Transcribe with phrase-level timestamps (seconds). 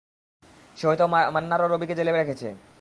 [0.77, 1.05] সে হয়তো
[1.35, 2.47] মান্নার ও রবিকে জেলে রেখেছে।